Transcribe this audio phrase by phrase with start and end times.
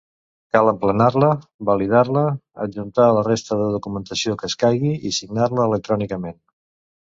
[0.55, 1.27] Cal emplenar-la,
[1.69, 2.23] validar-la,
[2.65, 6.41] adjuntar la resta de documentació que escaigui i signar-la electrònicament.